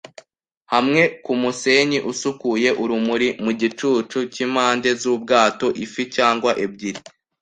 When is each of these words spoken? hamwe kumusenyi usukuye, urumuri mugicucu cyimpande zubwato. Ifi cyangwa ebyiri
hamwe 0.73 1.01
kumusenyi 1.23 1.97
usukuye, 2.11 2.69
urumuri 2.83 3.27
mugicucu 3.43 4.17
cyimpande 4.33 4.89
zubwato. 5.01 5.67
Ifi 5.85 6.01
cyangwa 6.15 6.51
ebyiri 6.63 7.01